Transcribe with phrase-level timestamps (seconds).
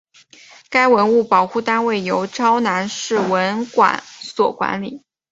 [0.71, 5.05] 该文物保护单位由洮南市文管所管理。